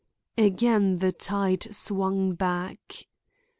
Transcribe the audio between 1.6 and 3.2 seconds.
swung back.